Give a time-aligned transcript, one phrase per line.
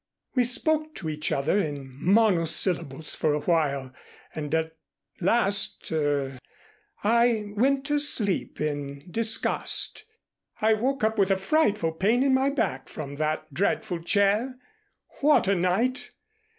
[0.33, 3.93] We spoke to each other in monosyllables for a while
[4.33, 4.75] and at
[5.19, 6.39] last er
[7.03, 10.05] I went to sleep in disgust.
[10.59, 14.57] I woke up with a frightful pain in my back from that dreadful chair.
[15.19, 16.09] What a night!